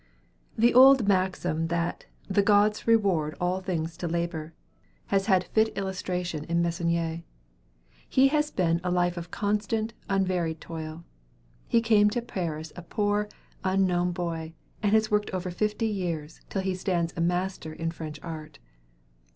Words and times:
The 0.57 0.73
old 0.73 1.07
maxim, 1.07 1.67
that 1.67 2.05
"the 2.27 2.41
gods 2.41 2.87
reward 2.87 3.35
all 3.39 3.59
things 3.61 3.95
to 3.97 4.07
labor," 4.07 4.51
has 5.13 5.27
had 5.27 5.43
fit 5.43 5.67
illustration 5.77 6.43
in 6.45 6.59
Meissonier. 6.63 7.21
His 8.09 8.31
has 8.31 8.49
been 8.49 8.81
a 8.83 8.89
life 8.89 9.15
of 9.15 9.29
constant, 9.29 9.93
unvaried 10.09 10.59
toil. 10.59 11.03
He 11.67 11.81
came 11.81 12.09
to 12.09 12.21
Paris 12.23 12.73
a 12.75 12.81
poor, 12.81 13.29
unknown 13.63 14.11
boy, 14.11 14.55
and 14.81 14.93
has 14.93 15.11
worked 15.11 15.29
over 15.35 15.51
fifty 15.51 15.85
years, 15.87 16.41
till 16.49 16.63
he 16.63 16.73
stands 16.73 17.13
a 17.15 17.21
master 17.21 17.71
in 17.71 17.91
French 17.91 18.19
art. 18.23 18.57